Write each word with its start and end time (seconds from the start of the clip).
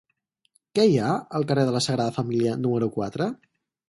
Què 0.77 0.85
hi 0.91 0.95
ha 1.07 1.11
al 1.39 1.45
carrer 1.51 1.65
de 1.67 1.73
la 1.75 1.81
Sagrada 1.87 2.15
Família 2.15 2.57
número 2.63 2.89
quatre? 2.97 3.29